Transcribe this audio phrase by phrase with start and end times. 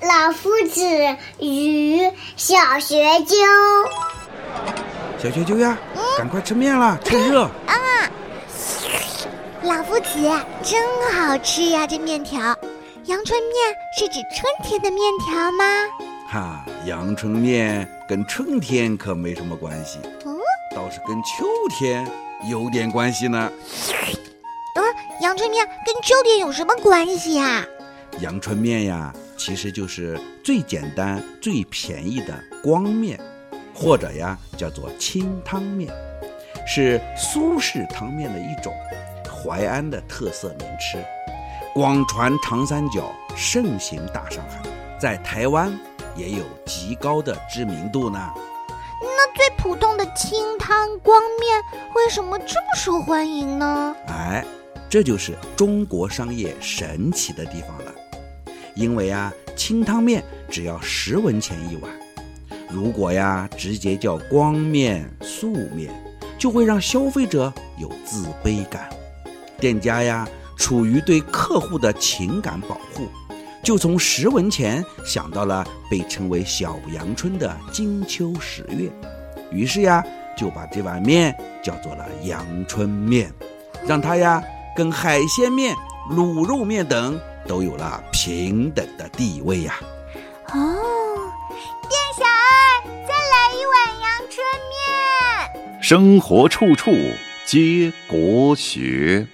[0.00, 0.80] 老夫子
[1.40, 1.98] 与
[2.36, 3.36] 小学究。
[5.18, 5.76] 小学究呀，
[6.16, 7.42] 赶快吃面了，趁热。
[7.66, 7.74] 啊，
[9.62, 10.30] 老夫子，
[10.62, 10.80] 真
[11.12, 11.84] 好吃呀！
[11.84, 12.40] 这面条，
[13.06, 15.64] 阳春面是指春天的面条吗？
[16.30, 20.38] 哈，阳春面跟春天可没什么关系，嗯，
[20.76, 21.44] 倒是跟秋
[21.76, 22.06] 天
[22.48, 23.50] 有点关系呢。
[24.76, 24.84] 嗯，
[25.22, 27.64] 阳春面跟秋天有什么关系呀？
[28.20, 33.18] 阳春面呀，其实就是最简单、最便宜的光面，
[33.72, 35.90] 或者呀叫做清汤面，
[36.66, 38.74] 是苏式汤面的一种，
[39.24, 41.02] 淮安的特色名吃，
[41.72, 44.60] 广传长三角，盛行大上海，
[44.98, 45.72] 在台湾
[46.16, 48.18] 也有极高的知名度呢。
[49.00, 51.62] 那最普通的清汤光面
[51.94, 53.94] 为什么这么受欢迎呢？
[54.08, 54.44] 哎，
[54.90, 57.94] 这就是中国商业神奇的地方了。
[58.78, 61.90] 因为啊，清汤面只要十文钱一碗，
[62.70, 65.90] 如果呀直接叫光面、素面，
[66.38, 68.88] 就会让消费者有自卑感。
[69.58, 73.08] 店家呀，处于对客户的情感保护，
[73.64, 78.88] 就从十文钱想到了被称为“小阳春”的金秋十月，
[79.50, 80.04] 于是呀，
[80.36, 83.28] 就把这碗面叫做了阳春面，
[83.84, 84.40] 让它呀
[84.76, 85.74] 跟海鲜面、
[86.12, 87.18] 卤肉面等。
[87.46, 89.78] 都有了平等的地位呀！
[90.48, 90.76] 哦，
[91.88, 94.36] 店小二，再来一碗阳春
[94.70, 95.82] 面。
[95.82, 96.90] 生活处处
[97.46, 99.26] 皆国学。